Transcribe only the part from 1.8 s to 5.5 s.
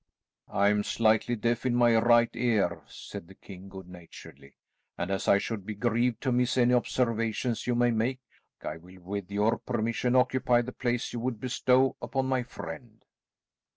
right ear," said the king good naturedly, "and as I